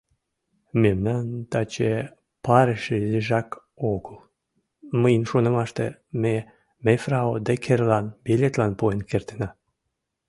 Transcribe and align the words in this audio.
Мемнан 0.81 1.25
таче 1.51 1.93
парыш 2.45 2.83
изижак 2.99 3.49
огыл, 3.93 4.17
мыйын 5.01 5.23
шонымаште, 5.29 5.85
ме 6.21 6.35
мефрау 6.85 7.29
Деккерлан 7.45 8.05
билетлан 8.25 8.71
пуэн 8.79 8.99
кертына. 9.09 9.49